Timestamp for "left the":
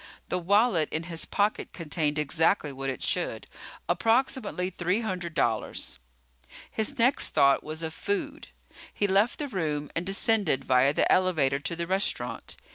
9.05-9.47